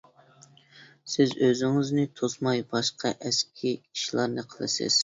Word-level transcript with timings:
سىز 1.15 1.35
ئۆزىڭىزنى 1.47 2.07
توسماي، 2.21 2.67
باشقا 2.73 3.17
ئەسكى 3.17 3.79
ئىشلارنى 3.79 4.51
قىلىسىز. 4.55 4.99